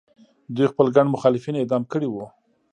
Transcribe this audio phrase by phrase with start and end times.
[0.55, 2.25] دوی خپل ګڼ مخالفین اعدام کړي وو.